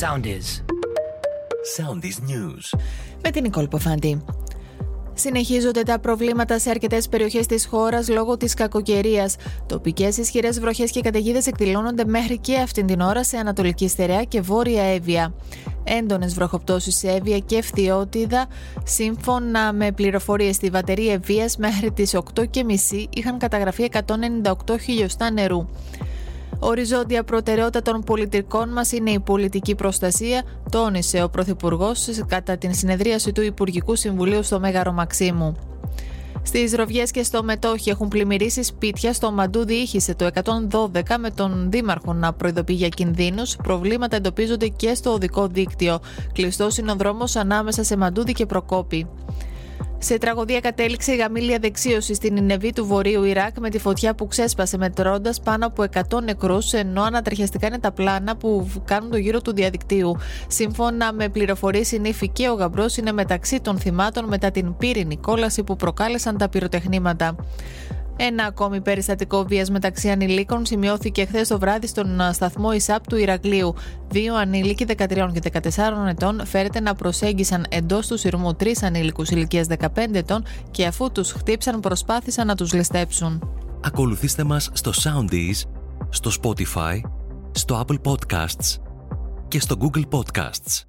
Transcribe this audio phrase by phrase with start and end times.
[0.00, 0.62] Soundies.
[1.76, 2.78] Soundies News.
[3.22, 4.24] Με την Νικόλ Ποφάντη.
[5.14, 9.36] Συνεχίζονται τα προβλήματα σε αρκετές περιοχές της χώρας λόγω της κακοκαιρίας.
[9.66, 14.40] Τοπικές ισχυρές βροχές και καταιγίδες εκδηλώνονται μέχρι και αυτήν την ώρα σε Ανατολική Στερεά και
[14.40, 15.34] Βόρεια Εύβοια.
[15.84, 18.46] Έντονες βροχοπτώσεις σε Εύβοια και Ευθυότιδα,
[18.84, 25.68] σύμφωνα με πληροφορίες στη βατερή Ευβία, μέχρι τις 8.30 είχαν καταγραφεί 198 χιλιοστά νερού.
[26.58, 33.32] Οριζόντια προτεραιότητα των πολιτικών μας είναι η πολιτική προστασία, τόνισε ο Πρωθυπουργός κατά την συνεδρίαση
[33.32, 35.56] του Υπουργικού Συμβουλίου στο Μέγαρο Μαξίμου.
[36.46, 39.12] Στις Ροβιές και στο Μετόχι έχουν πλημμυρίσει σπίτια.
[39.12, 40.28] Στο Μαντού διήχησε το
[40.70, 43.56] 112 με τον Δήμαρχο να προειδοποιεί για κινδύνους.
[43.56, 45.98] Προβλήματα εντοπίζονται και στο οδικό δίκτυο.
[46.32, 49.06] Κλειστός είναι ο δρόμος ανάμεσα σε Μαντούδη και Προκόπη.
[49.98, 54.26] Σε τραγωδία κατέληξε η γαμήλια δεξίωση στην Ινεβή του Βορείου Ιράκ με τη φωτιά που
[54.26, 59.40] ξέσπασε μετρώντας πάνω από 100 νεκρούς, ενώ ανατριχιαστικά είναι τα πλάνα που κάνουν το γύρο
[59.40, 60.16] του διαδικτύου.
[60.46, 65.16] Σύμφωνα με πληροφορίες, η νύφη και ο γαμπρός είναι μεταξύ των θυμάτων μετά την πύρινη
[65.16, 67.36] κόλαση που προκάλεσαν τα πυροτεχνήματα.
[68.16, 73.74] Ένα ακόμη περιστατικό βίας μεταξύ ανηλίκων σημειώθηκε χθες το βράδυ στον σταθμό ΙΣΑΠ του Ηρακλείου.
[74.08, 79.66] Δύο ανήλικοι 13 και 14 ετών φέρεται να προσέγγισαν εντός του σειρμού τρεις ανήλικους ηλικίας
[79.78, 83.50] 15 ετών και αφού τους χτύψαν προσπάθησαν να τους ληστέψουν.
[83.80, 85.68] Ακολουθήστε μας στο Soundees,
[86.08, 87.00] στο Spotify,
[87.52, 88.80] στο Apple Podcasts
[89.48, 90.86] και στο Google Podcasts.